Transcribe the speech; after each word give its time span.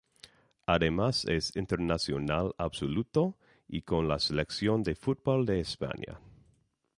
Además 0.65 1.25
es 1.25 1.55
internacional 1.55 2.55
absoluto 2.57 3.37
y 3.67 3.83
con 3.83 4.07
la 4.07 4.17
selección 4.17 4.81
de 4.81 4.95
fútbol 4.95 5.45
de 5.45 5.59
España. 5.59 6.19